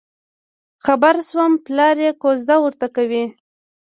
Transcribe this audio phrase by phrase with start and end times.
[0.85, 3.23] خبر شوم پلار یې کوزده ورته کوي.